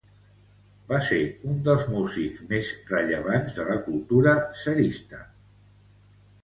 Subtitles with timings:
[0.91, 1.19] Va ser
[1.49, 5.23] un dels músics més rellevants de la cultura tsarista.